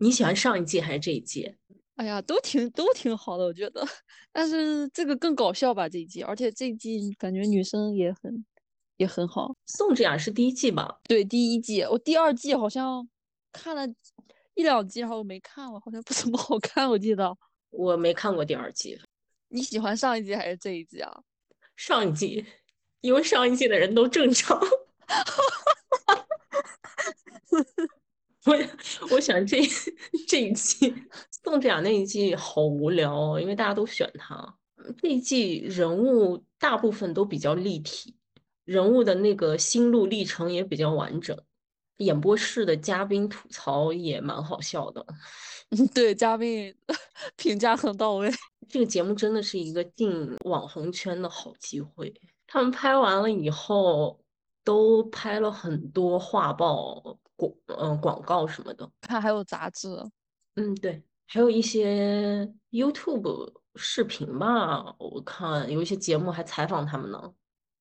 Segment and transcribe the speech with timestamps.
[0.00, 1.52] 你喜欢上一季还是这一季？
[1.96, 3.84] 哎呀，都挺都挺好的，我觉得。
[4.30, 8.46] 但是这个更搞笑吧这一季，而且这一季感觉女生也很
[8.98, 9.52] 也很好。
[9.66, 11.00] 宋智雅是第一季吧？
[11.08, 11.82] 对，第一季。
[11.82, 13.08] 我第二季好像
[13.50, 13.84] 看了
[14.54, 16.88] 一两集，然后没看了，好像不怎么好看。
[16.88, 17.36] 我记得
[17.70, 18.96] 我没看过第二季。
[19.48, 21.12] 你喜欢上一季还是这一季啊？
[21.74, 22.46] 上一季，
[23.00, 24.56] 因为上一季的人都正常。
[28.48, 28.56] 我
[29.10, 29.58] 我喜欢这
[30.26, 30.94] 这一季
[31.44, 34.56] 宋智雅那一季好无聊哦，因为大家都选她。
[35.02, 38.16] 这一季人物大部分都比较立体，
[38.64, 41.38] 人物的那个心路历程也比较完整。
[41.98, 45.04] 演播室的嘉宾吐槽也蛮好笑的。
[45.92, 46.74] 对，嘉宾
[47.36, 48.30] 评价很到位。
[48.70, 52.14] 这个节目真的是一个进网红圈的好机会。
[52.46, 54.18] 他们拍完了以后，
[54.64, 57.18] 都拍了很多画报。
[57.38, 59.88] 广嗯广告什么的，看还有杂志，
[60.56, 67.32] 嗯对，还有一些 YouTube 视频吧，我看有一些节目还采访他们呢。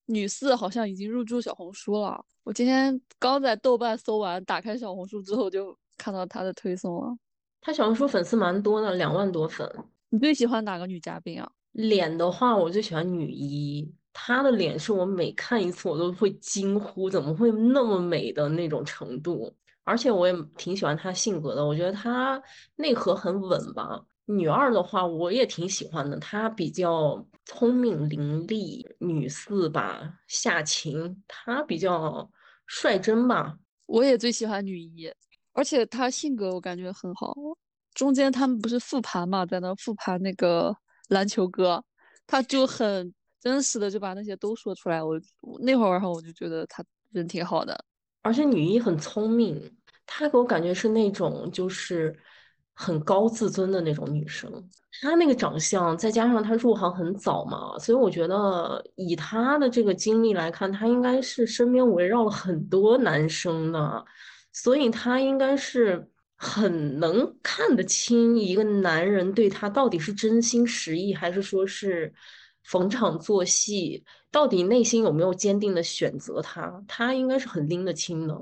[0.06, 7.18] 女四好像已经入驻小红书了，我今天刚在豆瓣搜完，打开小红书之后就看到她的推送了。
[7.60, 9.70] 她小红书粉丝蛮多的，两万多粉。
[10.10, 11.52] 你最喜欢哪个女嘉宾啊？
[11.72, 13.92] 脸的话，我最喜欢女一。
[14.20, 19.54] 她的脸是我每看一次我都会惊呼，怎么会那么美的那种程度。
[19.84, 22.42] 而且我也挺喜欢她性格的，我觉得她
[22.78, 24.04] 内核很稳吧。
[24.26, 28.84] 女二的话，我也挺喜欢的，她比较聪明伶俐。
[28.98, 32.28] 女四吧，夏晴，她比较
[32.66, 33.56] 率真吧。
[33.86, 35.14] 我也最喜欢女一，
[35.54, 37.36] 而且她性格我感觉很好。
[37.94, 40.76] 中间他们不是复盘嘛，在那复盘那个
[41.10, 41.84] 篮球哥，
[42.26, 43.14] 他就很。
[43.40, 45.20] 真实的就把那些都说出来，我
[45.60, 47.86] 那会儿然后我就觉得他人挺好的，
[48.24, 52.14] 而且女一很聪明，她给我感觉是那种就是
[52.74, 54.52] 很高自尊的那种女生。
[55.02, 64.06] 她那个长相，再加上她入行很早嘛，所以我觉得以她的这个经历来看，她应该是身边围绕了很多男生的，
[64.52, 72.12] 所以她应该是很能看得清一个男人对她到底是真心实意，还是说是。
[72.68, 76.84] 逢场作戏，到底内心有没有坚定的选择他？
[76.86, 78.38] 他应该是很拎得清的，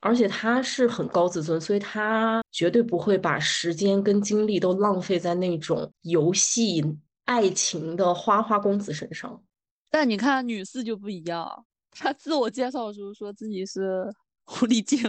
[0.00, 6.84] 而且他是很高自尊，所以他绝对不会把时间跟精力都浪费在那种游戏
[7.26, 9.40] 爱情的花花公子身上。
[9.88, 14.12] 但你看女四就不一样，她自我介绍的时候说自己是
[14.46, 15.00] 狐狸精，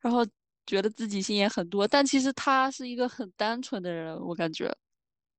[0.00, 0.26] 然后
[0.64, 4.74] 觉得自己心眼很多，但其实她是一个很单纯的人，我感觉。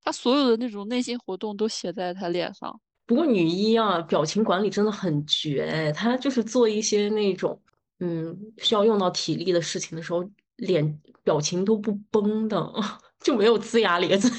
[0.02, 2.80] 他所有的那种内心活动都写在他脸上。
[3.06, 5.92] 不过女一啊，表情管理真的很绝。
[5.94, 7.60] 她就是做一些那种
[8.00, 10.24] 嗯需要用到体力的事情的时候，
[10.56, 12.72] 脸表情都不崩的，
[13.20, 14.30] 就没有龇牙咧嘴。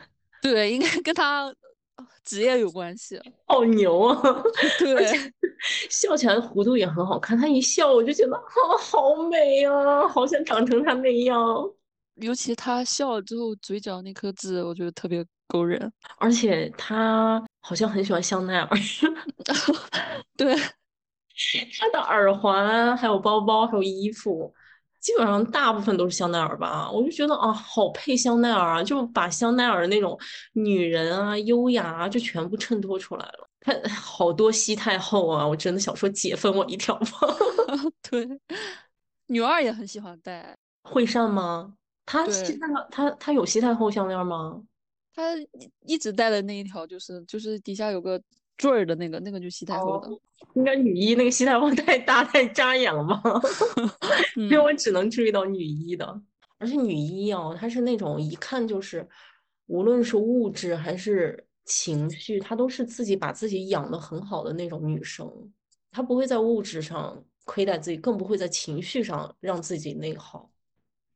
[0.42, 1.52] 对，应该跟他
[2.24, 3.20] 职业有关系。
[3.46, 4.42] 好牛啊！
[4.78, 5.32] 对，
[5.90, 7.36] 笑起来的弧度也很好看。
[7.36, 8.42] 他一笑，我就觉得啊，
[8.78, 11.36] 好美啊，好想长成他那样。
[12.20, 15.92] 尤其他笑了之后，嘴角那颗痣，我觉得特别勾人。
[16.18, 18.68] 而且他好像很喜欢香奈儿，
[20.36, 20.54] 对，
[21.78, 24.52] 他的耳环、还有包包、还有衣服，
[25.00, 26.90] 基本上大部分都是香奈儿吧。
[26.90, 30.18] 我就觉得啊，好配香奈儿啊，就把香奈儿那种
[30.52, 33.48] 女人啊、优雅啊，就全部衬托出来了。
[33.62, 37.06] 他好多西太后啊，我真的想说姐分我一条吧。
[38.08, 38.26] 对，
[39.26, 41.74] 女二也很喜欢戴惠善吗？
[42.10, 44.60] 他西太他他有西太后项链吗？
[45.14, 45.36] 他
[45.86, 48.20] 一直戴的那一条就是就是底下有个
[48.56, 50.08] 坠儿的那个，那个就西太后的。
[50.54, 53.22] 应该女一那个西太后太大太扎眼了吧？
[54.34, 56.20] 因为我只能注意到女一的，
[56.58, 59.06] 而且女一哦，她是那种一看就是，
[59.66, 65.30] 无论是物质还是情绪，她都是自己把自己养的很好的那种女生。
[65.92, 70.49] 她不会在物质上亏待自己，更不会在情绪上让自己内耗。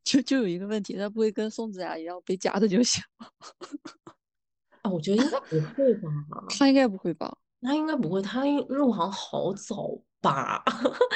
[0.05, 3.03] 就就有一个问题，他不会跟宋子雅一样被夹的就行。
[4.83, 6.11] 啊，我觉得应该不会吧？
[6.59, 7.35] 他应该不会吧？
[7.63, 10.63] 他应该不会，他入行好早吧？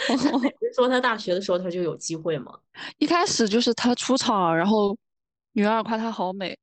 [0.75, 2.59] 说他大学的时候他就有机会吗？
[2.97, 4.97] 一开始就是他出场，然后
[5.53, 6.59] 女二夸他好美，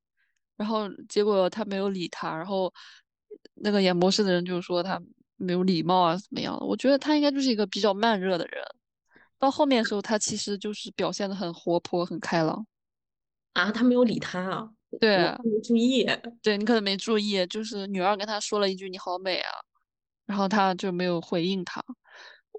[0.57, 2.73] 然后结果他没有理她，然后
[3.53, 4.99] 那个演播室的人就说他
[5.35, 6.65] 没有礼貌啊，怎么样的？
[6.65, 8.63] 我觉得他应该就是一个比较慢热的人。
[9.45, 12.65] 到后面的时候，他其实就是表现的很活泼、很开朗
[13.53, 13.71] 啊。
[13.71, 14.69] 他没有理他啊？
[14.99, 16.03] 对，没注意。
[16.41, 19.51] 对你可能没注意，就是女二跟他说了一句“你好美啊”，
[20.25, 21.83] 然后他就没有回应他。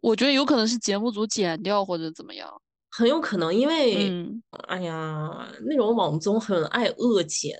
[0.03, 2.49] 我觉得有可能是节目组剪掉或者怎么样。
[2.91, 7.57] 很有可能，因为嗯，哎呀，那种网综很爱恶剪，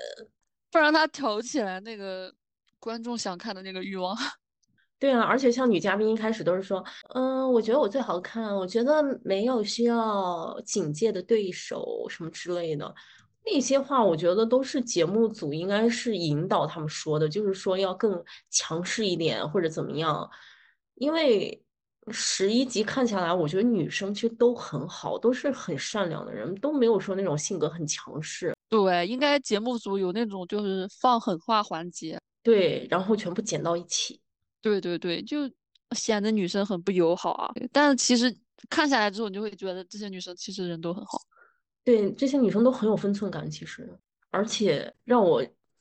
[0.71, 2.33] 不然他挑起来那个
[2.79, 4.17] 观众想看的那个欲望。
[4.99, 6.83] 对啊，而且像女嘉宾一开始都是说，
[7.15, 12.95] 嗯，我觉得我最好看，我觉得没有需要警戒的对手什么之类的，
[13.45, 20.31] 那些话我觉得都是节目组应该是引导他们说的，就是说要更强势一点或者怎么样，
[20.95, 21.63] 因为
[22.11, 32.19] 十一集看下来，我觉得女生其实都很好，都是很善良的人，都没有说那种性格很强势，对，应该节目组有那种就是放狠话环节。
[32.43, 34.21] 对，然后全部剪到一起。
[34.67, 35.49] 对对对，就
[35.93, 37.53] 显得女生很不友好啊。
[37.71, 38.35] 但是其实
[38.69, 41.21] 看下来之后，你就会觉得这些女生其实人都很好。
[41.85, 43.89] 对，这些女生都很有分寸感，其实，
[44.31, 45.41] 而且让我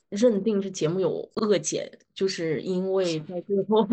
[0.10, 3.88] 认定这节目有恶剪，就是因为在最后，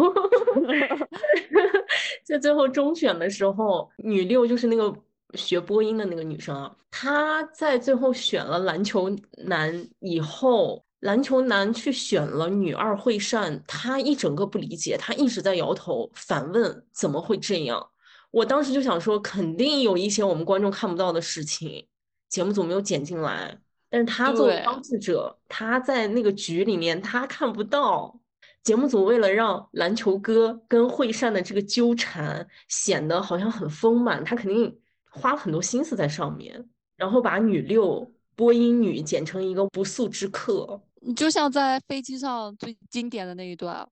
[2.23, 4.95] 在最后中选的时候，女六就是那个
[5.33, 9.11] 学播音的那个女生啊，她在最后选了篮球
[9.47, 17.91] 男以后，篮球男去选了女二惠善，他一整个不理解，他一直在摇头，反问怎么会这样？
[18.31, 21.89] 我当时就想说，肯定有一些我们观众看不到的事情。
[22.29, 23.59] 节目组没有剪进来，
[23.91, 28.19] 但是他作为当事者，他在那个局里面他看不到。
[28.63, 34.79] 节目组为了让篮球哥跟惠善的这个纠缠显得好像很丰满，他肯定
[35.11, 36.65] 花了很多心思在上面，
[36.97, 40.81] 然后把女六播音女剪成一个不速之客。
[41.01, 43.89] 你就像在飞机上最经典的那一段，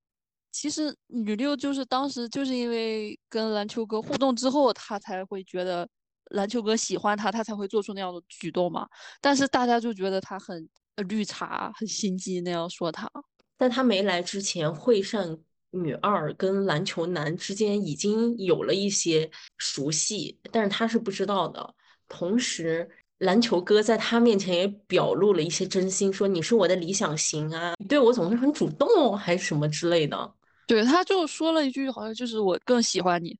[0.52, 5.88] 其实女六就是当时就是因为跟篮球哥互动之后，她才会觉得。
[6.32, 8.88] 篮球哥喜欢她，她才会做出那样的举动嘛。
[9.20, 10.68] 但是大家就觉得他很
[11.08, 13.10] 绿茶，很心机那样说他。
[13.58, 15.36] 在他没来之前，惠善
[15.70, 19.28] 女二跟篮球男之间已经有了一些
[19.58, 21.74] 熟悉，但是他是不知道的。
[22.06, 22.88] 同时，
[23.20, 30.34] 篮球哥在他面前也表露了一些真心，说你是我的理想型啊，你对我总是很主动，还是什么之类的。
[30.66, 33.38] 对，他就说了一句，好像就是我更喜欢你。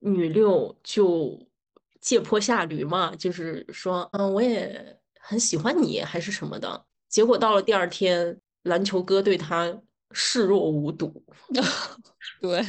[0.00, 1.38] 女六就。
[2.02, 6.84] 借坡下驴嘛，就是说，嗯，我也很喜欢你，还是什么的。
[7.08, 9.72] 结果到了第二天，篮球哥对他
[10.10, 11.24] 视若无睹。
[12.42, 12.60] 对，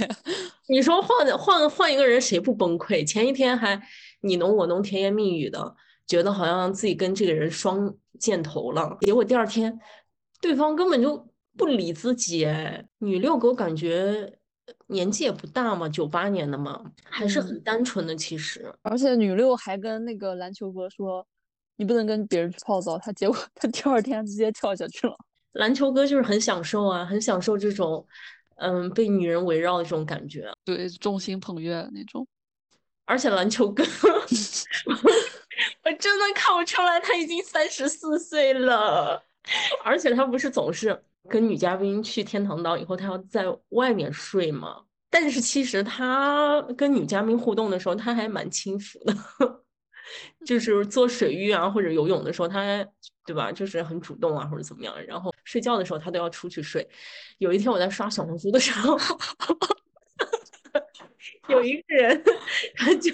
[0.69, 3.04] 你说换换换一个人，谁不崩溃？
[3.04, 3.81] 前一天还
[4.21, 5.75] 你侬我侬，甜言蜜语的，
[6.08, 8.98] 觉得好像自己跟这个人双箭头了。
[9.02, 9.80] 结果第二天，
[10.42, 11.28] 对方根本就
[11.58, 12.46] 不理自己。
[12.46, 14.40] 哎，女六给我感觉。
[14.88, 18.16] 年纪也不大嘛，九八年的嘛，还是很单纯的。
[18.16, 21.26] 其实，而且女六还跟那个篮球哥说
[21.76, 25.14] ：“你不能跟别人去泡澡。”他结果他第二天直接跳下去了。
[25.54, 28.06] 篮球哥就是很享受啊，很享受这种，
[28.56, 30.50] 嗯，被女人围绕的这种感觉。
[30.64, 32.26] 对，众星捧月那种。
[33.04, 33.84] 而且篮球哥，
[35.84, 39.24] 我真的看不出来他已经三十四岁了。
[39.84, 41.04] 而且他不是总是。
[41.30, 44.84] 跟女嘉宾去天堂岛以后，他要在外面睡嘛？
[45.10, 49.16] 但是其实他跟女嘉宾互动的时候，他还蛮轻浮的，
[50.46, 52.86] 就是做水浴啊或者游泳的时候，他
[53.26, 53.54] 对吧？
[53.54, 54.94] 就是很主动啊或者怎么样。
[55.06, 56.86] 然后睡觉的时候，他都要出去睡。
[57.38, 59.00] 有一天我在刷小红书的时候，
[61.48, 62.22] 有一个人
[62.76, 63.12] 他就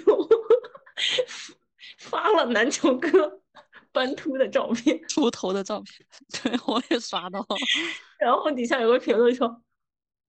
[2.00, 3.38] 发了篮球哥。
[3.92, 6.06] 斑秃的照片，秃头的照片，
[6.44, 7.44] 对我也刷到。
[8.20, 9.60] 然后底下有个评论说：“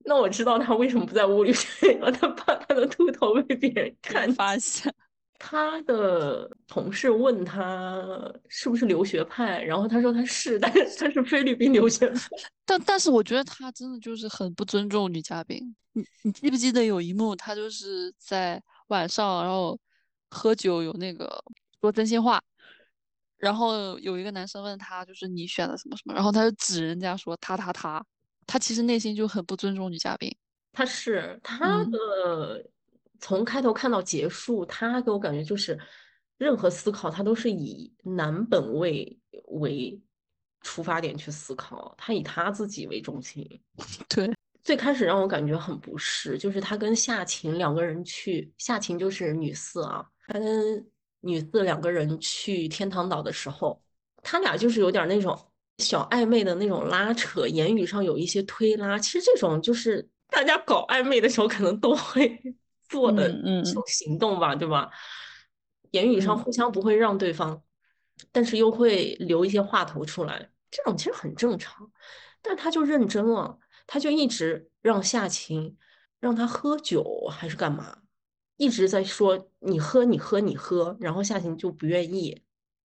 [0.03, 4.91] 那我知道他为什么不在屋里睡了，他怕他的秃头被别人看 发现。”
[5.37, 8.03] 他的同事问他
[8.47, 12.19] 是不是留学派，然后他说他是，但是他是菲律宾留学派。
[12.65, 15.75] 但但是我觉得他真的就是很不尊重女嘉宾。
[15.93, 19.79] 你你记不记得有一幕，他就是在晚上，然后
[20.31, 21.43] 喝酒，有那个
[21.81, 22.41] 说真心话。
[23.37, 28.05] 然后有一个男生问他，就是你选的什么什么，然后他就指人家说他他他，
[28.45, 30.31] 他其实内心就很不尊重女嘉宾。
[30.73, 32.63] 他是他的
[33.19, 35.75] 从开头看到结束，他给我感觉就是
[36.37, 39.99] 任何思考他都是以男本位为
[40.61, 43.43] 出发点去思考，他以他自己为中心。
[44.07, 44.31] 对，
[44.63, 50.87] 最开始让我感觉很不适，就是他跟夏晴两个人去，夏晴就是女四啊，他跟。
[51.21, 53.81] 女四两个人去天堂岛的时候，
[54.21, 55.37] 他俩就是有点那种
[55.77, 58.99] 小暧昧的那种拉扯，言语上有一些推拉。
[58.99, 62.39] 其实这种就是大家搞暧昧的时候可能都会
[62.89, 63.29] 做的
[63.63, 64.89] 这种行动吧，对吧？
[65.91, 67.61] 言语上互相不会让对方，
[68.31, 71.91] 但是又会留一些话头出来，这种其实很正常。
[72.41, 75.77] 但他就认真了，他就一直让夏晴
[76.19, 77.97] 让他喝酒还是干嘛？
[78.61, 82.39] 一直在说你喝你喝你喝，然后夏晴就不愿意。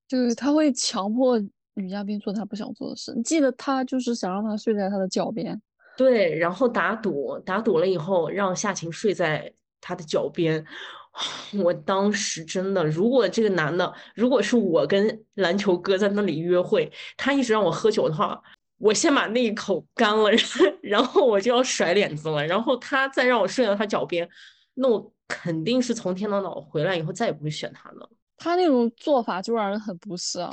[0.09, 1.39] 就是，他会强迫
[1.75, 3.13] 女嘉宾做他不想做的事。
[3.15, 5.61] 你记得他就是想让他睡在他的脚边，
[5.95, 10.65] 对，然后打赌，打赌了以后让夏晴睡在他的脚边。
[11.63, 18.41] 我当时真的，如果这个男的，如果是我跟篮球哥在那里约会，他一直让我喝酒的话，
[18.79, 20.31] 我先把那一口干了，
[20.81, 22.47] 然后我就要甩脸子了。
[22.47, 24.27] 然后他再让我睡到他脚边，
[24.75, 28.09] 那我肯定是从天堂岛回来以后再也不会选他了。
[28.37, 30.53] 他那种做法就让人很不适啊，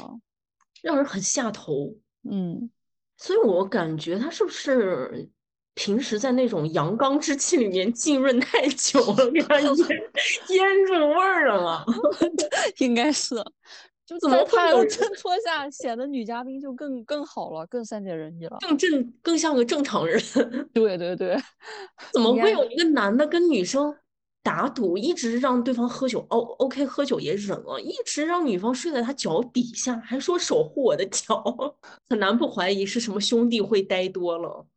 [0.82, 1.94] 让人很下头。
[2.30, 2.70] 嗯，
[3.18, 5.30] 所以我感觉他是不是
[5.74, 9.76] 平时在那种阳刚之气里面浸润太久了，给他腌
[10.50, 11.86] 腌入味儿了嘛？
[12.80, 13.36] 应该是。
[14.06, 18.58] 就怎么会他有人衬托下，显得女嘉宾就更更好了，更善解人意了。
[18.60, 20.22] 更正更像个正常人？
[20.74, 21.38] 对对对，
[22.12, 23.96] 怎么会有一个男的跟女生
[24.44, 26.20] 打赌，一直让对方喝酒？
[26.30, 31.42] 哦，OK，喝酒也忍了，一直让女方睡在他脚底下，还说守护我的脚，
[32.10, 34.68] 很难不怀疑是什么兄弟会呆多了。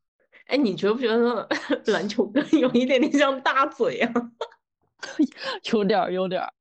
[0.47, 1.47] 哎，你觉不觉得
[1.93, 4.33] 篮球哥 有一点点像大嘴啊？
[5.73, 6.53] 有点儿有点儿，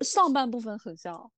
[0.00, 1.30] 上半部分很像。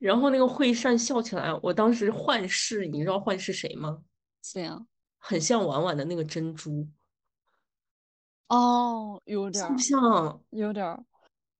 [0.00, 4.00] 然后那个惠善笑起来，我当时幻视，你知道幻视谁吗？
[4.42, 4.84] 谁呀
[5.18, 6.84] 很像婉婉的那个珍珠，
[8.48, 10.40] 哦，有点儿像不像？
[10.50, 11.04] 有点儿，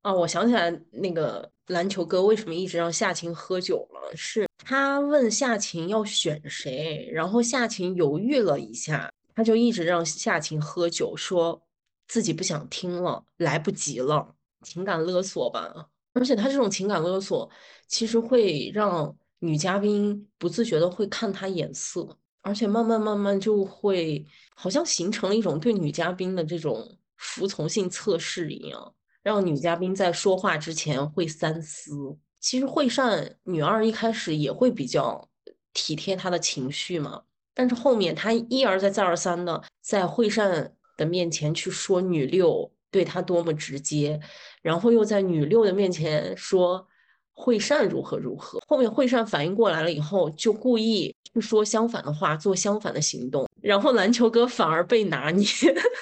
[0.02, 11.62] 啊，我想起来那个篮球哥为什么一直让夏晴喝酒了，是他问夏晴要选谁，然后夏晴犹豫了一下，他就一直让夏晴喝酒，说
[12.08, 15.88] 自己不想听了，来不及了，情感勒索吧。
[16.14, 17.48] 而且他这种情感勒索，
[17.86, 28.94] 其实会让女嘉宾不自觉的会看他眼色，而且慢慢慢慢就会好像形成了一种对女嘉宾的这种服从性测试一样。
[29.22, 32.18] 让女嘉宾在说话之前会三思。
[32.40, 35.28] 其实惠善女二一开始也会比较
[35.72, 37.22] 体贴她的情绪嘛，
[37.54, 44.20] 但是后面她一而再再而三的在惠善的面前去说女六对她多么直接，
[44.60, 46.84] 然后又在女六的面前说
[47.32, 48.60] 惠善如何如何。
[48.66, 55.46] 后面惠善反应过来了以后，就故意去说相反的话，做相反的行动，然后篮球哥反而被拿捏。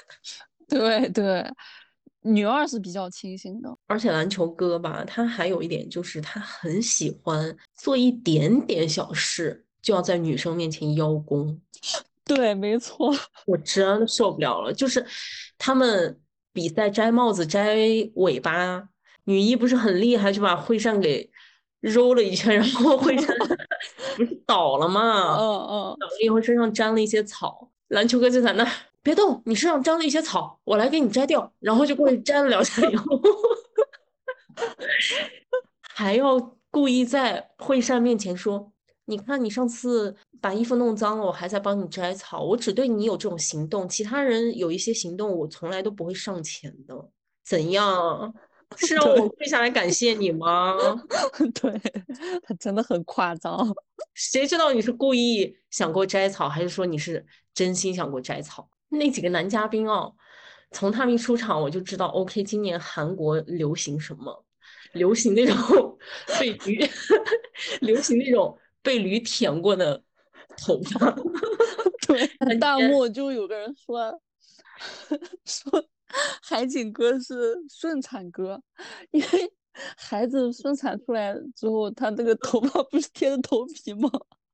[0.69, 1.45] 对对，
[2.23, 3.77] 女二是比较清醒的。
[3.87, 11.61] 而且篮球哥吧，他还有一点就是他很喜欢做一点点小事就要在女生面前邀功，
[12.25, 13.13] 对，没错，
[13.47, 14.73] 我真的受不了了。
[14.73, 15.05] 就是
[15.59, 16.21] 他们
[16.53, 17.77] 比赛摘帽子、摘
[18.15, 18.89] 尾巴，
[19.31, 21.31] 女一不是很厉害，就把惠善给
[21.81, 23.37] 揉了一圈， 然后惠善
[24.17, 25.37] 不是倒了吗？
[25.39, 28.71] 嗯嗯，倒了以后身上沾了一些草，篮球哥就在那儿
[29.03, 33.07] 别动，你身上沾了一些草，我来给你摘掉，然后就过去摘了两下以后，
[35.95, 36.39] 还要
[36.71, 38.73] 故意在惠善面前说
[39.07, 47.09] ：“你看，你上次把衣服弄脏了，我还在帮你摘草，我只对你有这种行动，其他人有一些行动我从来都不会上前的。
[47.45, 48.33] 怎样？
[48.77, 50.75] 是让我跪下来感谢你吗？
[51.61, 51.79] 对，
[52.43, 53.75] 他真的很夸张。
[54.15, 57.25] 谁知道你是故意想给我摘草，还是说你是
[57.55, 58.69] 真心想给我摘草？
[58.89, 60.15] 那几个男嘉宾哦，
[60.73, 64.45] 从他们一出场我就知道，OK，今年韩国流行什么？
[64.93, 65.99] 流行那种
[66.41, 66.85] 被驴，
[67.81, 70.03] 流行那种被驴舔过的
[70.57, 71.15] 头发。
[72.09, 74.21] 对，很弹幕就有个人说
[75.45, 75.85] 说
[76.43, 78.61] 海景哥是顺产哥，
[79.11, 79.53] 因为
[79.97, 84.11] 孩子生产出来之后，他那个头发不是贴着头皮吗？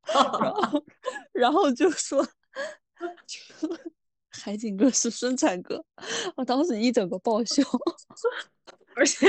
[0.13, 0.85] 然后
[1.33, 2.25] 然后就说
[3.27, 3.79] 就说
[4.31, 5.85] 海景哥是顺产哥，
[6.37, 7.63] 我当时一整个爆笑。
[8.95, 9.29] 而且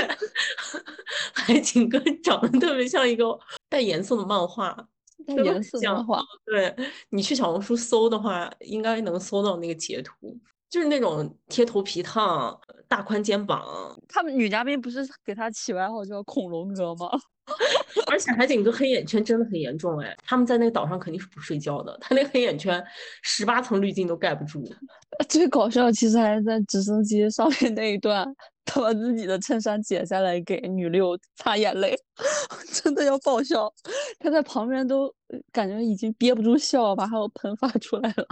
[1.33, 4.87] 海景哥长得特别像一个带颜色的漫画，
[5.25, 6.73] 带颜色的漫画，对
[7.09, 10.39] 你去小红书搜的话，应该能搜到那个截图，
[10.69, 13.65] 就是那种贴头皮烫、大宽肩膀，
[14.07, 17.09] 他们女嘉宾不是 给他起外号叫恐龙哥吗？
[18.07, 22.83] 而且海景哥黑眼圈真的很严重哎，他们在那个岛上肯定是不睡觉的，他那黑眼圈
[23.21, 24.61] 十八层滤镜都盖不住。
[25.29, 28.27] 最搞笑其实还是在直升机上面那一段，
[28.65, 31.97] 他把自己的衬衫解下来给女六擦眼泪，
[32.73, 33.73] 真的要爆笑。
[34.19, 38.27] 他在旁边都呃感觉已经憋不住笑，把还有喷发出来了。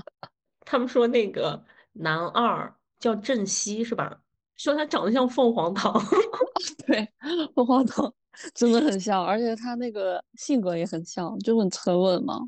[0.66, 1.64] 他们说那个
[1.96, 4.22] 男二叫郑熙是吧？
[4.56, 5.94] 说他长得像凤凰堂。
[6.88, 7.08] 对，
[7.54, 8.14] 凤凰堂
[8.54, 12.40] 真的很像，而且他那个性格也很像，就很沉稳嘛。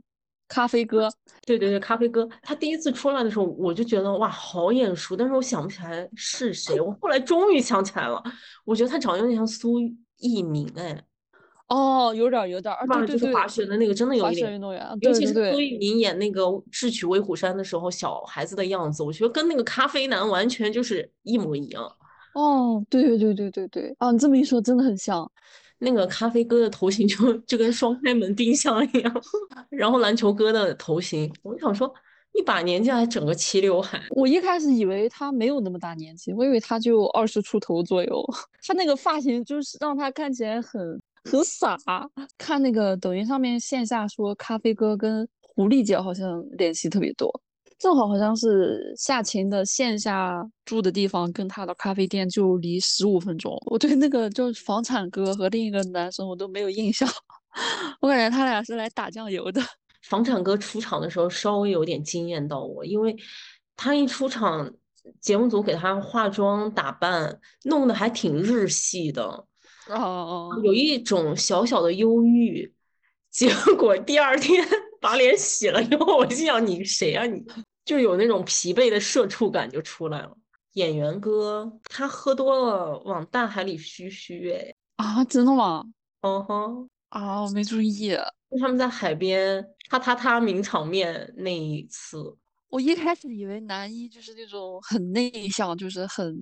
[0.48, 1.10] 咖啡哥，
[1.46, 6.80] 对对对，咖啡哥，他第一次出来的时候，我就觉得哇，好眼熟，但是我想不起来是谁。
[6.80, 8.24] 我后来终于想起来了，
[8.64, 9.80] 我觉得他长得有点像苏
[10.20, 11.04] 翊鸣，哎，
[11.70, 21.84] 哦，有点有点啊，对对就是对，滑雪的那个，真的有点，雪运动员，尤其是苏对对对，翊鸣演那个《智取威虎山》的时候，小孩子的样子，我觉得跟那个咖啡男完全就是一模一样。
[22.34, 25.30] 哦，对对对对对对，啊，你这么一说，真的很像。
[25.80, 29.22] 那个咖啡哥的头型就就跟双开门冰箱一样，
[29.70, 31.94] 然后篮球哥的头型，我就想说，
[32.34, 38.26] 一把年纪还整个齐刘海，我一开始以为他没有那么大年纪，我以为他就二十出头左右。
[38.66, 41.00] 他那个发型就是让他看起来很
[41.32, 41.78] 很傻。
[42.38, 47.42] 看那个抖音上面线下说，咖啡哥跟狐狸姐好像联系特别多，
[47.80, 53.58] 正好好像是夏晴的线下住的地方跟他的咖啡店就离十五分钟。
[53.66, 57.08] 我对那个就是房产哥和另一个男生我都没有印象，
[58.02, 59.62] 我感觉他俩是来打酱油的。
[60.08, 63.16] 房产哥出场的时候稍微有点惊艳到我，因为
[63.76, 64.72] 他一出场，
[65.20, 69.46] 节目组给他化妆打扮弄得还挺日系的，
[69.90, 72.74] 哦哦，有一种小小的忧郁。
[73.30, 74.66] 结果第二天
[75.00, 77.44] 把脸洗了以后，我心想你谁啊你？
[77.86, 80.38] 就有那种疲惫的社畜感就出来了。
[80.74, 85.84] 演员哥他喝多了往大海里嘘嘘，哎，啊，真的吗？
[86.22, 88.10] 嗯哼，啊，我没注意。
[88.50, 92.36] 就他们在海边他他他名场面那一次，
[92.70, 96.36] 我一开始以为男一就是那种很内向，就是很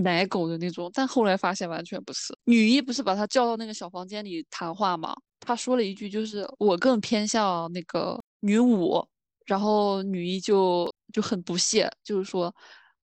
[0.00, 2.36] 奶狗的那种，但后来发现完全不是。
[2.44, 5.14] 女一不是把他叫到那个小房间里谈话吗？
[5.40, 9.02] 他说了一句，就是我更偏向那个女五，
[9.46, 12.54] 然后女一就就很不屑，就是说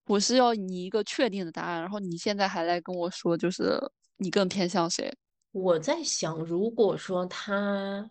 [0.05, 3.79] 我是要你一个确定的答案，然后你现在还来跟我说，就是
[4.17, 5.11] 你更偏向谁？
[5.51, 8.07] 我在想，如果说他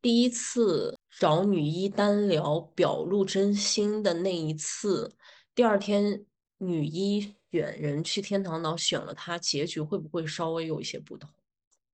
[0.00, 5.14] 第一次找女一单聊、表露真心的那一次，
[5.54, 6.24] 第二天
[6.56, 11.28] 女一选人去天堂岛选了他，结局会不会稍微有一些不同？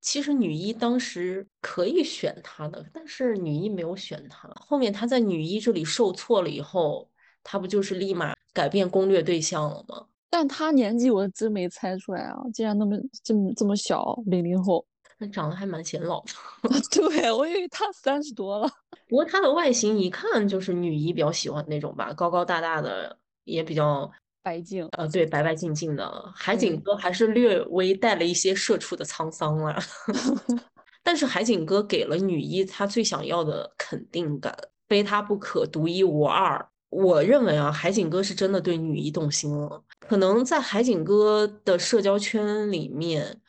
[0.01, 4.49] 其实女一当时可以选他的，但是女一没有选他。
[4.55, 7.09] 后面他在女一这里受挫了以后，
[7.43, 10.07] 他不就是立马改变攻略对象了吗？
[10.29, 14.85] 但他年纪我真没猜出来啊，竟然那么这么这么小，零零后。
[15.17, 18.69] 他长得还蛮显老的， 对我以为他三十多了。
[19.09, 24.11] 不过他的外形一看就是女一比较喜欢那种吧，高高大大的，也比较
[24.45, 24.87] 白净。
[24.93, 26.33] 呃，对，白白净净的。
[26.37, 29.77] 海景嗯哥还是略微带了一些社畜的沧桑啦，
[31.03, 34.55] 但是海景哥给了女一她最想要的肯定感，
[34.87, 36.65] 非他不可，独一无二。
[36.91, 39.83] 我认为啊，海景哥是真的对女一动心了。
[39.99, 43.41] 可能在海景哥的社交圈里面，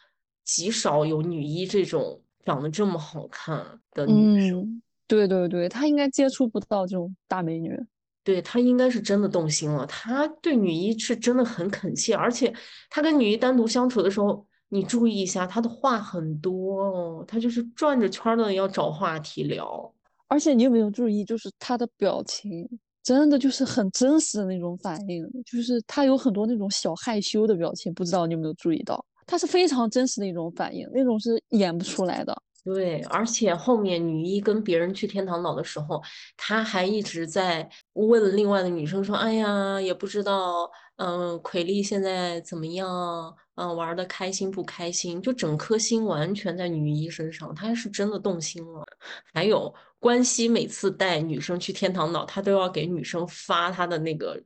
[0.44, 4.62] 极少有女一这种长得这么好看的女生。
[4.62, 7.80] 嗯，对对对，他应该接触不到这种大美女。
[8.26, 12.52] 对，他应该是真的动心了，他对女一是真的很恳切，而且
[12.90, 19.94] 他跟女一单独相处的时候，你注意一下，他的话很多哦，他就是转着圈的要找话题聊。
[20.28, 22.68] 而且你有没有注意，就是他的表情，
[23.04, 29.06] 真的就是很真实的那种反应，就是他有很多那种小害羞的表情，不知道你有没有注意到？
[29.28, 32.36] 他是非常真实的一种反应，那种是演不出来的。
[32.66, 36.02] 对，而且后面女一跟别人去天堂岛的时候，
[36.36, 43.32] 他还一直在问另外的女生说：“哎呀，也不知道，嗯，奎丽现在怎么样？
[43.54, 48.84] 嗯，玩的开心不开心？”就整颗心完全在女一身上，她是真的动心了。
[49.32, 54.42] 还有关西每次带女生去天堂岛，他都要给女生发他的那个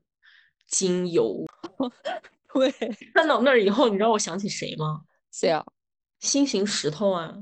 [0.68, 1.46] 精油。
[2.54, 2.70] 对，
[3.14, 5.04] 看到那儿以后，你知道我想起谁吗？
[5.32, 5.66] 谁啊？
[6.20, 7.34] 心形石头啊！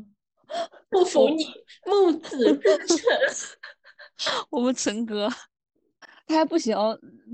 [0.90, 1.46] 不服你，
[1.86, 2.60] 木子。
[4.50, 5.30] 我们陈哥，
[6.26, 6.76] 他还不行，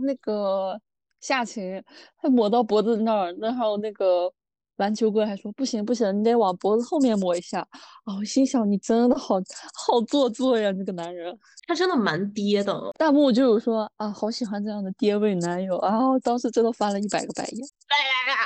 [0.06, 0.80] 那个
[1.22, 1.82] 夏晴
[2.18, 4.32] 他抹到脖子那儿，然后那个
[4.78, 7.62] 篮球哥还说不行不行，你得往脖子后面抹一下。
[8.04, 9.36] 啊，我心想你真的好
[9.88, 11.38] 好做作呀，这个男人。
[11.66, 17.66] 他真的蛮爹的，弹幕就有说啊，好喜欢这样的爹味男友，然后当时真的翻了一百个白眼。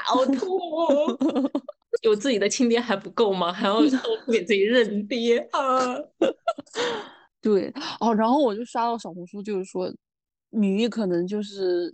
[0.06, 0.60] 好吐。
[2.02, 3.52] 有自己的亲爹还不够吗？
[3.52, 3.80] 还要
[4.32, 5.96] 给自己认爹啊！
[7.42, 9.94] 对哦，然后我就刷到小红书，就是说
[10.50, 11.94] 女一可能就是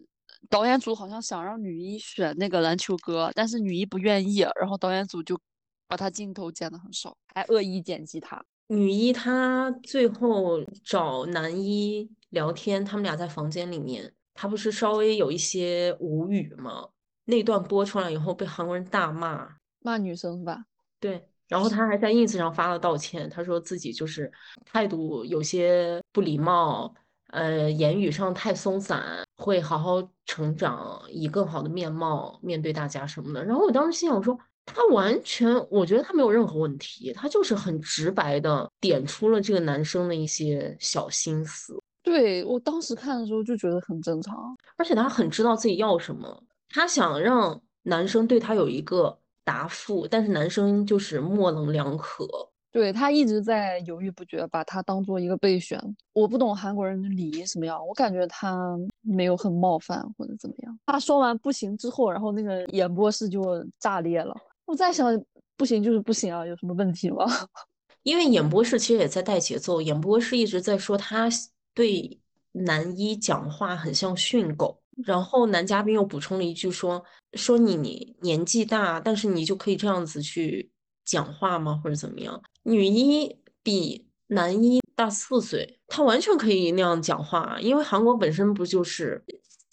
[0.50, 5.40] 导演组好像想让女一选那个篮球哥，但是女一不愿意，然后导演组就
[5.88, 8.44] 把她镜头剪的很少，还恶意剪辑她。
[8.68, 16.88] 女一她最后找男一聊天，他们俩在房间里面，她不是稍微有一些无语吗？
[17.26, 19.48] 那段播出来以后被韩国人大骂，
[19.84, 20.66] 骂女生是吧？
[21.00, 24.32] 对，然后他还在 ins 上发了道歉，他说自己就是
[24.66, 26.94] 态度有些不礼貌，
[27.28, 33.44] 呃，言语上太松散，会好好成长，以更好的面貌面对大家什么的。
[33.44, 41.78] 然后我当时心想说，他完全，我觉得他没有任何问题，他就是很直白的点出了这个男生的一些小心思。
[42.02, 52.28] 对，我当时看的时候就觉得很正常，而且他很知道自己要什么，他想让男生对他有一个答复，但是男生就是模棱两可。
[52.72, 55.80] 对他一直在犹豫不决，把他当做一个备选。
[56.14, 60.80] 我不懂韩国人的礼仪什么样，我感觉他没有很冒犯或者怎么样。
[60.88, 64.36] 他说完不行之后，然后那个演播室就炸裂了。
[64.66, 65.24] 我在想，
[65.56, 67.26] 不行就是不行啊，有什么问题吗？
[68.02, 71.30] 因为演播室其实也在带节奏，演播室一直在说他。
[71.76, 72.20] 对
[72.52, 77.04] 男一讲话很像训狗，然后男嘉宾又补充了一句说
[77.34, 80.70] ：“说你你年纪大，但是你就可以这样子去
[81.06, 81.80] 讲话吗？
[81.84, 89.24] 或者怎么样？”女一比男一大四岁，他完全可以那样讲话，因为韩国本身不就是。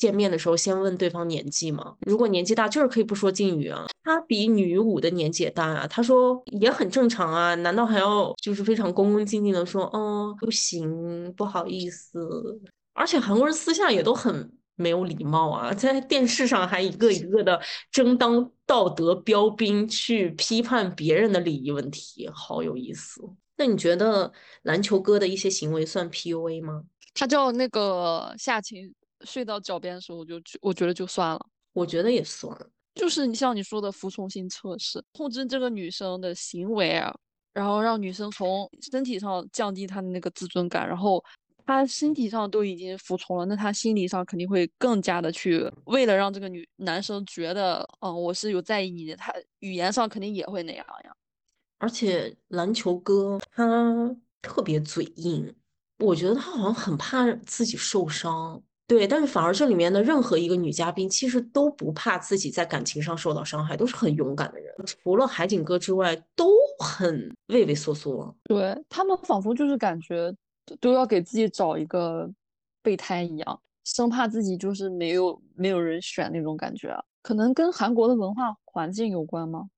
[0.00, 3.84] 见面的时候先问对方年纪吗，如果年纪大就是可以不说敬语啊。
[4.02, 12.18] 他比女五的年纪也大啊，他说也很正常啊，难道还要就是非常恭恭敬敬的说，嗯不行，不好意思。
[12.94, 17.60] 而且韩国人私下也都很没有礼貌啊，在电视上还一个一个的
[17.92, 23.22] 争当道德标兵去批判别人的礼仪问题，好有意思。
[23.56, 26.84] 那你觉得篮球哥的一些行为算 PUA 吗？
[27.14, 28.94] 他叫那个夏晴。
[29.26, 32.58] 睡到脚边的时候，我就我觉得就算了，我觉得也算，
[32.94, 37.14] 就是你像你说的服从性测试，控制这个女生的行为啊，
[37.52, 41.22] 然后让女生从身体上降低她的那个自尊感，然后
[41.66, 51.12] 她身体上都已经服从了，那他心理上肯定会更加的去，为了让这个女男生觉得，嗯，我是有在意你的，他语言上肯定也会那样呀。
[51.78, 55.54] 而且篮球哥他特别嘴硬，
[55.98, 58.62] 我觉得他好像很怕自己受伤。
[58.86, 64.74] 对，但是反而这里面的任何一个女嘉宾，其实都不怕自己在感情上受到伤害，都是很勇敢的人。
[64.84, 68.34] 除了海景哥之外，都很畏畏缩缩。
[68.44, 70.34] 对他们仿佛就是感觉
[70.80, 72.30] 都要给自己找一个
[72.82, 76.94] 备胎一样，生怕自己就是没有没有人选那种感觉。
[77.22, 79.68] 可能跟韩国的文化环境有关吗？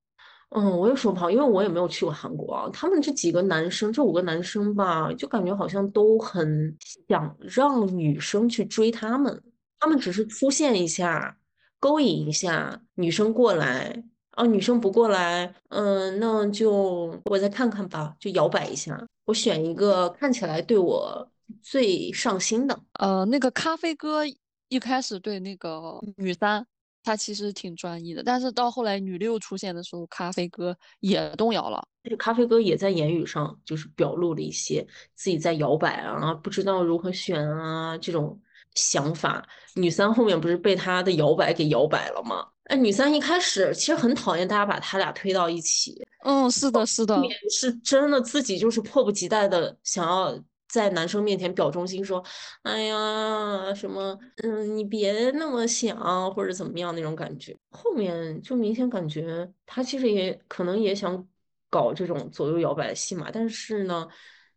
[0.55, 2.69] 嗯，我也说不好，因为我也没有去过韩国啊。
[2.73, 6.77] 他们这几个男生，这五个男生吧，就感觉好像都很
[7.09, 9.43] 想让女生去追他们。
[9.81, 11.39] 他们只是出现一下，
[11.81, 21.27] 勾引一下女生过来啊，女生不过来，嗯，那就我再看看吧，就摇摆一下，我选一个看起来对我
[21.62, 22.79] 最上心的。
[22.95, 24.23] 呃，那个咖啡哥
[24.68, 26.66] 一开始对那个女三。
[27.05, 31.83] 他其实挺专一的，但是到后来女六出现的时候，咖啡哥也动摇了。
[32.05, 38.40] 这个咖啡哥也在言语上就是表露了一些自己在摇摆啊，不知道如何选啊这种
[38.77, 39.45] 想法。
[39.75, 42.47] 女三后面不是被他的摇摆给摇摆了吗？
[42.73, 46.03] 哎，女三一开始其实很讨厌大家把他俩推到一起。
[46.25, 47.21] 嗯，是的，是的，
[47.53, 50.43] 是真的自己就是迫不及待的想要。
[50.69, 52.25] 在男生面前表忠心，说
[52.65, 61.29] ：“哎呀，什么，嗯，你别那么想，或者怎么样那种感觉。”后面就明显感觉他其实也可能也想
[61.69, 64.09] 搞这种左右摇摆的戏码，但是呢，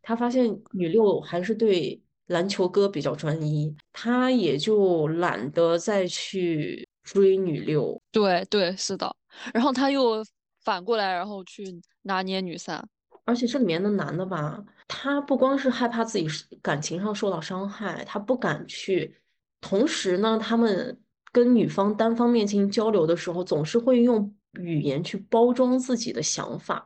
[0.01, 8.01] 他发现女六还是对篮球哥比较专一，他也就懒得再去追女六。
[8.11, 9.15] 对对，是的。
[9.53, 10.21] 然后他又
[10.63, 12.85] 反过来，然后去拿捏女三。
[13.23, 16.27] 而且这里面的男的吧，他不光是害怕自己
[16.61, 19.15] 感情上受到伤害，他不敢去。
[19.61, 20.99] 同时呢，他们
[21.31, 26.85] 跟女方单方面进行交流的时候，总是会用语言去包装自己的想法，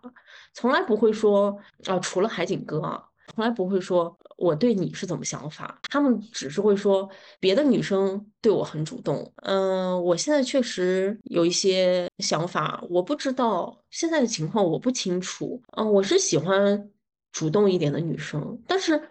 [0.54, 3.04] 从来不会说啊，除了海景哥啊。
[3.36, 7.08] 从来不会说我对你是怎么想法，他们只是会说
[7.40, 9.30] 别的女生对我很主动。
[9.44, 15.62] 嗯，我现在确实有一些想法，我不知道现在的情况，我不清楚。
[15.78, 16.90] 嗯，我是喜欢
[17.34, 19.02] 主动一点的女生，但是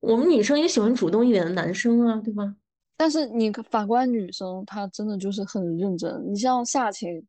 [0.00, 2.54] 我们女生也喜欢主动一点的男生啊，对吧？
[2.96, 6.24] 但是你反观女生，她真的就是很认真。
[6.26, 7.22] 你像夏晴。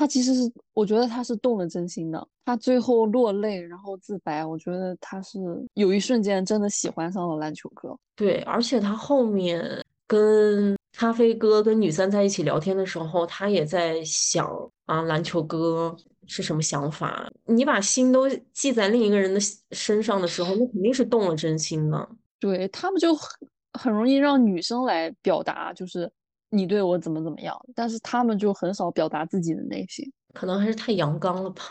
[0.00, 2.26] 他其实是，我觉得他是动了真心的。
[2.46, 5.38] 他最后落泪，然后自白，我觉得他是
[5.74, 7.94] 有一瞬间真的喜欢上了篮球哥。
[8.16, 9.62] 对，而且他后面
[10.06, 14.48] 跟咖啡哥、跟女三在一起聊天的时候，他也在想
[14.86, 15.94] 啊，篮球哥
[16.26, 17.30] 是什么想法？
[17.44, 19.38] 你把心都系在另一个人的
[19.72, 22.08] 身上的时候，那肯定是动了真心的。
[22.38, 23.28] 对他们就很
[23.74, 26.10] 很容易让女生来表达，就是。
[26.50, 30.10] 你对我怎么怎么样，但是他们就很少表达自己的内心。
[30.34, 31.62] 可能还是太阳刚了吧。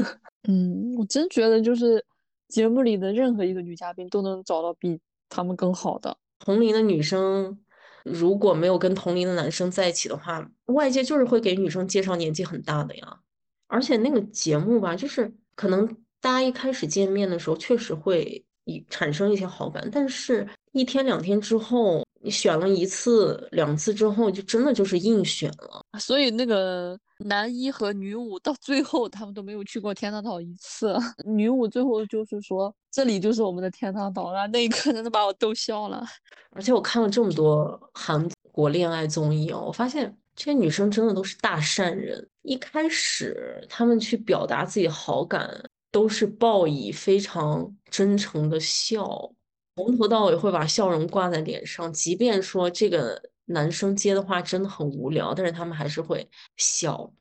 [0.48, 2.02] 嗯，我真觉得就是
[2.48, 6.16] 节目里的任何一个女嘉宾都能找到比他们更好的。
[6.38, 7.58] 同龄的女生
[8.04, 13.20] 如果没有跟同龄的男生在一起的话，外界就是会给女生介绍年纪很大的呀。
[13.66, 15.86] 而且那个节目吧，就是可能
[16.20, 25.80] 大家一开始见面的时候确实会以产生一些好感，但是一天两天之后，你选了一次两次之后，就真的就是硬选了。
[26.00, 30.96] 所以那个男一和女五到最后他们都没有去过天堂岛一次。
[31.24, 36.04] 女五最后就是说这里就是我们的天堂岛了，那一刻真的把我逗笑了。
[36.50, 40.12] 而且我看了这么多韩国恋爱综艺哦，我发现。
[40.34, 42.28] 这些女生真的都是大善人。
[42.42, 45.48] 一开始，她们去表达自己好感，
[45.90, 49.30] 都是报以非常真诚的笑，
[49.76, 51.92] 从头到尾会把笑容挂在脸上。
[51.92, 57.12] 即便说这个男生接的话真的很无聊，但是他们还是会笑，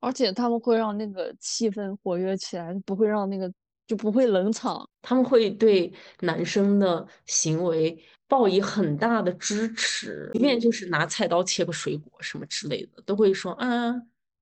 [0.00, 3.52] 而且他们会让那个气氛活跃起来，不会让那个
[3.86, 4.88] 就不会冷场。
[5.00, 7.98] 他们会对男生的行为。
[8.28, 13.92] 报以很大的支持，即便就是拿菜刀切个水果什么之类的，都会说啊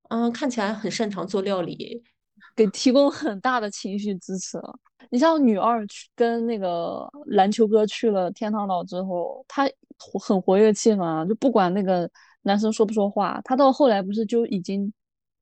[0.02, 2.00] 啊，看起来很擅长做料理，
[2.54, 4.60] 给提供很大的情绪支持。
[5.10, 9.68] 你像女二去跟那个篮球哥去了天堂岛之后，他
[10.20, 12.08] 很活跃气氛啊，就不管那个
[12.42, 14.92] 男生说不说话，他到后来不是就已经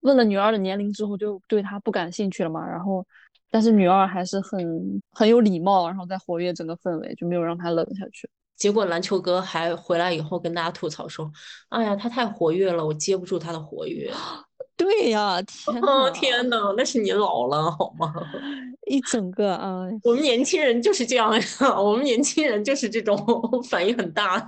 [0.01, 2.67] 问了女二的年龄之后，就对他不感兴趣了嘛。
[2.67, 3.07] 然后，
[3.51, 8.29] 但是女二还是很很有礼貌，然后再活跃整个氛围，就没有让他冷下去。
[8.57, 11.31] 结果篮球哥还回来以后跟大家吐槽说
[11.71, 14.11] ：“哎呀，他太活跃了，我接不住他的活跃。”
[14.79, 18.15] 对呀，天呐，天呐，那是你老了好吗？
[18.87, 21.43] 一整个啊，我们年轻人就是这样呀，
[21.83, 23.17] 我们年轻人就是这种
[23.69, 24.39] 反应很大。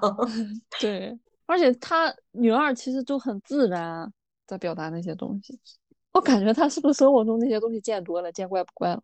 [0.81, 4.11] 对，而且他女二其实都很自然
[4.47, 5.59] 在表达那些东西，
[6.13, 9.03] 我感觉他是不是生活中那些东西见多了，见怪不怪了。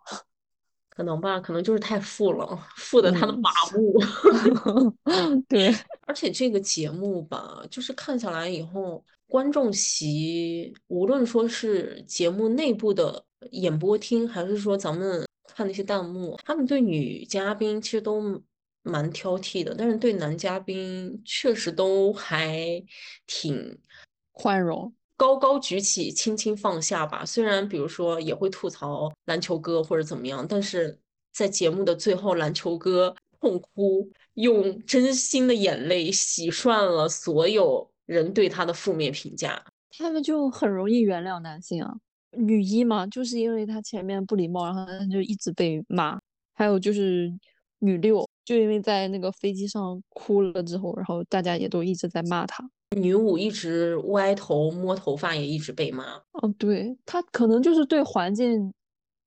[0.89, 4.95] 可能吧，可能就是太富了，富的他的麻木。
[5.47, 5.75] 对，
[6.07, 18.43] 而且这个节目吧，就是看下来以后，观众席无论说是节目内部的演播厅，还是说咱们看那些弹幕，他们对女嘉宾其实都
[18.83, 22.83] 蛮挑剔的，但是对男嘉宾确实都还
[23.27, 23.79] 挺
[24.33, 24.93] 宽容。
[25.17, 27.25] 高高举起，轻轻放下吧。
[27.25, 30.99] 虽然比如说也会吐槽篮球哥或者怎么样，但是
[31.33, 39.63] 在节目的最后，篮球哥痛哭，用真心的眼泪洗涮了所有人对他的负面评价。
[39.99, 41.95] 他们就很容易原谅男性啊，
[42.33, 46.19] 女一嘛，就是因为他前面不礼貌，然后他就一直被骂。
[46.53, 47.31] 还有就是
[47.81, 52.69] 女六，就因为在那个飞机上哭了之后，然后大家也都一直在骂她。
[52.97, 56.17] 女五一直歪头摸头发，也一直被骂。
[56.33, 58.73] 哦，对，她可能就是对环境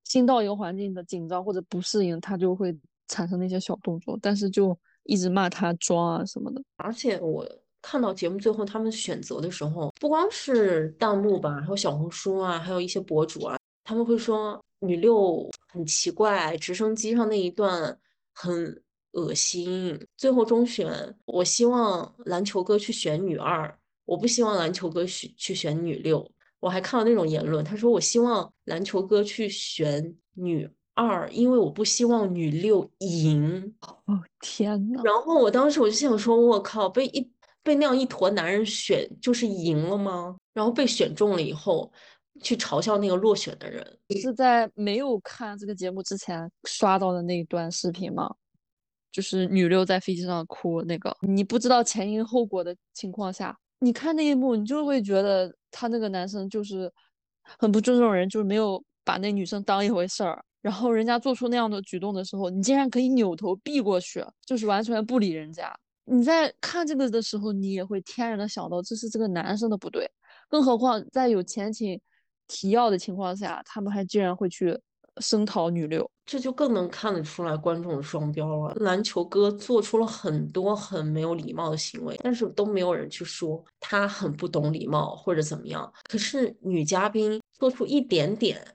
[0.06, 2.76] 新到一个环境的紧张或者不适应，她就会
[3.08, 6.62] 产生那些小动作，但是就一直骂她装啊什么的。
[6.78, 7.48] 而且我
[7.82, 17.98] 看到节目最后他们选择的时候，不光是弹幕吧，还有小红书啊，还有一些博主啊，他们会说女六很奇怪，直升机上那一段
[18.34, 18.82] 很。
[19.14, 20.00] 恶心！
[20.18, 20.88] 最后中选，
[21.26, 26.24] 我希望篮球哥去选女二，我不希望篮球哥去去选女六。
[26.60, 33.74] 我还看到那种言论，他说我希望篮球哥去选女二，因为我不希望女六赢。
[33.82, 37.28] 哦天呐，然后我当时我就想说，我靠，被一
[37.64, 40.36] 被那样一坨男人选，就是赢了吗？
[40.54, 41.92] 然后被选中了以后，
[42.42, 44.00] 去嘲笑那个落选的人。
[44.22, 48.34] 是在没有看这个节目之前刷到的那一段视频吗？
[49.12, 56.92] 就是女六在飞机上哭那个，你不知道前因后果的情况下，你看那一幕，你就会觉得他那个男生就是
[57.58, 60.44] 很不尊重人，就是没有把那女生当一回事儿。
[60.62, 65.74] 然后人家做出那样的举动的时候，你竟然可以扭头避过去，就是完全不理人家。
[66.10, 70.10] 你在看这个的时候，你也会天然的想到这是这个男生的不对。
[70.50, 72.00] 更何况在有前情
[72.48, 74.80] 提要的情况下，他们还竟然会去。
[75.22, 78.74] 声讨女六，这就更能看得出来观众的双标了。
[78.76, 85.92] 篮球哥做出了很多很没有礼貌的行为，但是都没有人去说他很不懂礼貌或者怎么样。
[86.04, 88.66] 可是女嘉宾做出一点点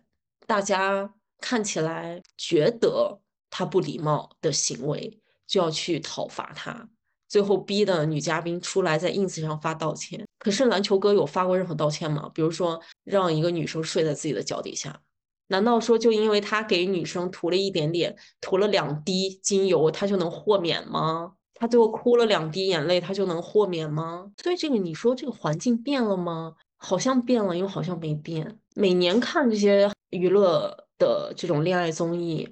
[0.47, 3.19] 大家看起来觉得
[3.49, 6.87] 他不礼貌的行为，就要去讨伐他，
[7.35, 10.25] 最后逼的女嘉宾出来在 ins 上发道歉。
[10.39, 12.31] 可是篮球哥有发过任何道歉吗？
[12.33, 15.01] 比如说让一个女生睡在自己的脚底下。
[15.49, 21.33] 难道说就因为他给女生涂了一点点，涂了两滴精油，他就能豁免吗？
[21.55, 24.31] 他最后哭了两滴眼泪，他就能豁免吗？
[24.41, 26.55] 所以这个你说这个环境变了吗？
[26.77, 28.61] 好像变了，又好像没变。
[28.77, 32.49] 每年看这些娱乐的这种恋爱综艺，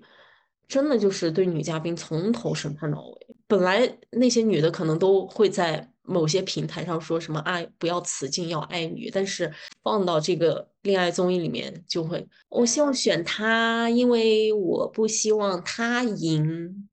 [0.73, 3.27] 真的就是对女嘉宾从头审判到尾。
[3.47, 16.89] 本来那些女的可能都会在某些平台上说什么“爱不要雌竞，要爱女”，但是放到这个恋爱综艺里面，就会我希望选他，因为我不希望他赢。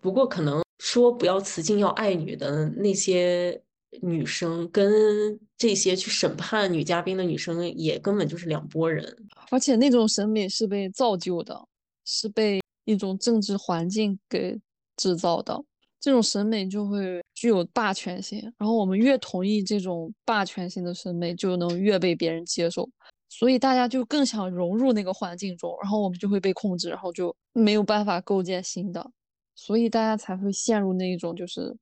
[0.00, 3.60] 不过可能说不要雌竞，要爱女的那些。
[4.02, 9.16] 女生跟这些去审判女嘉宾的女生也根本就是两拨人，
[9.50, 11.58] 而且那种审美是被造就的，
[12.04, 14.58] 是被一种政治环境给
[14.96, 15.62] 制造的。
[16.00, 22.88] 这种审美就会具有霸权性，然后我们越同意这种霸权性的审美，就能越被别人接受，
[23.28, 29.10] 所以大家就更想融入那个环境中，然后我们就会被控制，然后就没有办法构建新的，
[29.54, 31.76] 所以大家才会陷入那一种就是。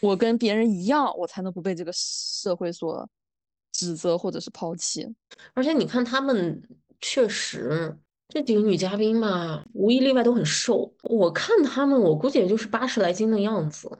[0.00, 3.08] 我跟别人一样，我才能不被这个社会所
[3.72, 5.06] 指责或者是抛弃。
[5.54, 6.62] 而且你看，他们
[7.00, 7.96] 确实
[8.28, 10.92] 这几个女嘉宾嘛，无一例外都很瘦。
[11.02, 13.90] 我看她们，我估计也就是八十来斤的样子。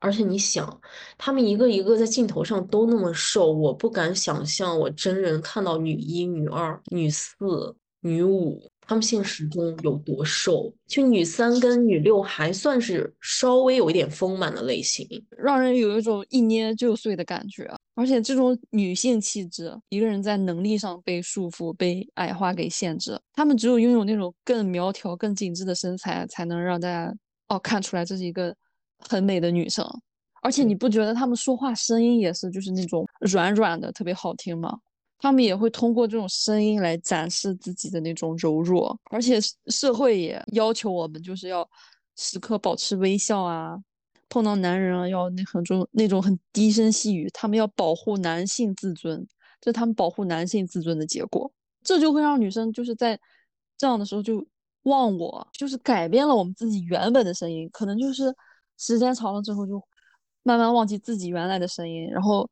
[0.00, 0.80] 而且你想，
[1.18, 8.62] 她们一个一个在镜头上都那么瘦，我不敢想象我真人看到女一、女二、女四、女五。
[8.90, 10.74] 他们现实中有多瘦？
[10.88, 15.06] 就女三跟女六还算是稍微有一点丰满的类型，
[15.38, 17.72] 让人有一种一捏就碎的感觉。
[17.94, 27.14] 而且这种女性气质，一个人在能力上被束缚、被矮化给限制，她们只有拥有那种更苗条、更紧致的身材，才能让大家
[27.46, 28.52] 哦看出来这是一个
[28.98, 29.86] 很美的女生。
[30.42, 34.76] 而且你不觉得她们说话声音也是就是那种软软的，特别好听吗？
[35.22, 41.68] 他们也会通过这种声音来展示自己的那种柔弱，而且社会也要求我们就是要
[42.16, 43.76] 时刻保持微笑啊，
[44.30, 49.26] 碰到男人啊要那很重那种很低声细语，他们要保护男性自尊，
[49.60, 51.52] 这是他们保护男性自尊的结果。
[51.82, 53.18] 这就会让女生就是在
[53.76, 54.42] 这样的时候就
[54.84, 58.34] 忘我，就是改变了我们自己原本的声音，可能就是
[58.78, 59.82] 时间长了之后就
[60.42, 62.48] 慢慢忘记自己原来的声音，然后。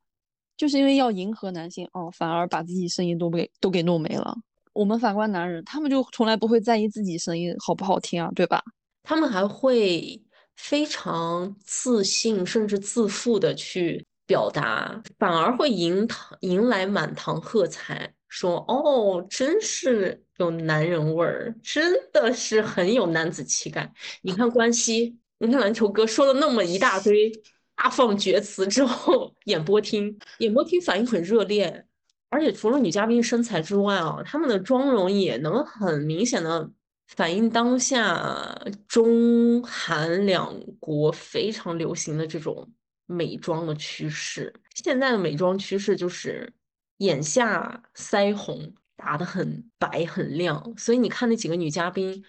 [0.59, 4.35] 就是因为要迎合男性哦，反而把自己声音都给都给弄没了。
[4.73, 8.61] 我们反观男人，他们就从来不会在意自己声音好不好听啊，对吧？
[9.03, 10.21] 他们还会
[10.57, 23.89] 非常自信甚至自负的去表达，反而会迎堂迎来满堂喝彩，说哦，真是有男人味儿，真的是很有男子气概。
[24.23, 27.31] 你看关西，你看篮球哥说了那么一大堆。
[27.81, 31.85] 大放厥词之后，演播厅演播厅反应很热烈，
[32.27, 36.69] 而且除了女嘉宾身材之外啊，他们的妆容也能很明显的
[37.07, 42.69] 反映当下中韩两国非常流行的这种
[43.05, 44.53] 美妆的趋势。
[44.75, 46.51] 现在的美妆趋势就是
[46.97, 52.25] 眼下腮红打得很白很亮，所以你看那几个女嘉宾，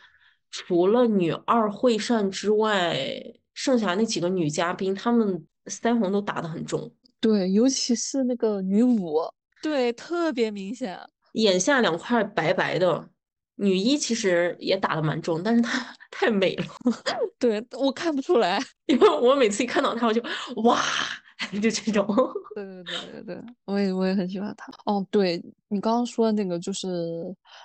[0.53, 3.35] 除了女二惠善之外。
[3.55, 9.19] 剩下那几个女嘉宾，她们腮红都打得很重，对，尤其是那个女五，
[9.63, 10.99] 对，特别明显，
[11.33, 13.09] 眼下两块白白的。
[13.57, 16.65] 女一其实也打得蛮重，但是她太美了，
[17.39, 20.23] 对我看不出来，因为我每次一看到她，我就
[20.63, 20.81] 哇，
[21.61, 22.07] 就这种。
[22.55, 24.73] 对对对对对，我也我也很喜欢她。
[24.87, 25.37] 哦，对
[25.69, 26.89] 你刚刚说的那个就是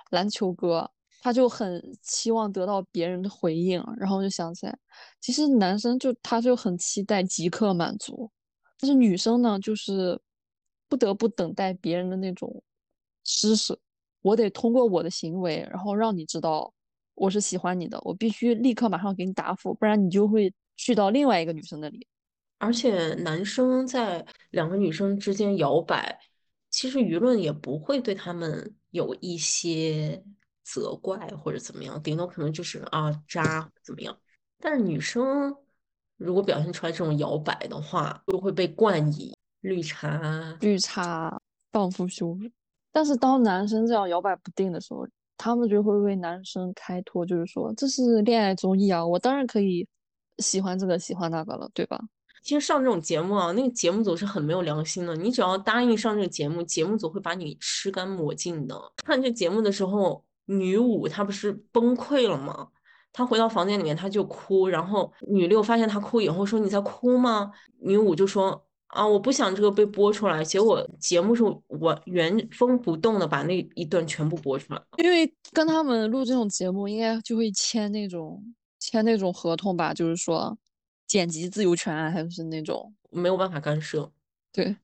[0.10, 0.92] 篮球哥。
[1.26, 4.78] 他就很期望得到别人的回应，然后就想起来，
[5.20, 8.30] 其实男生就他就很期待即刻满足，
[8.80, 10.22] 但是女生呢，就是
[10.88, 12.62] 不得不等待别人的那种
[13.24, 13.76] 施舍。
[14.22, 16.72] 我得通过我的行为，然后让你知道
[17.16, 22.06] 我是喜欢你的，我必须立刻马上给你答复，不然你就会去到另外一个女生那里。
[22.60, 26.20] 而且男生在两个女生之间摇摆，
[26.70, 30.24] 其实舆论也不会对他们有一些。
[30.66, 34.18] 责怪或者怎么样，顶多可能就是啊渣怎么样。
[34.60, 35.56] 但是女生
[36.18, 41.40] 如果表现出来这种摇摆的话，就会被冠以绿茶、绿茶、
[41.72, 42.50] 荡妇羞辱。
[42.92, 45.06] 但是当男生这样摇摆不定的时候，
[45.38, 49.88] 他们就会为男生开脱，就是说这是恋爱综艺啊，我当然可以
[50.40, 52.02] 喜欢这个喜欢那个了，对吧？
[52.42, 55.16] 其实上这种节目啊，那个节目组是很没有良心的。
[55.16, 58.80] 你只要答应上这个节目，节目组会把你吃干抹净的。
[59.04, 60.24] 看这节目的时候。
[60.46, 62.70] 女五她不是崩溃了吗？
[63.12, 64.68] 她回到房间里面，她就哭。
[64.68, 74.82] 然后女六发现她哭以后说：“你在哭吗？”女五就说：“啊，我不想这个被播出来。”结果节目是我原封不动的把那一段全部播出来。
[74.98, 78.44] 因为跟他们录这种节目，应该就会签那种
[78.80, 80.58] 签那种合同吧，就是说
[81.08, 84.12] 剪辑自由权啊，还是那种没有办法干涉。
[84.52, 84.76] 对，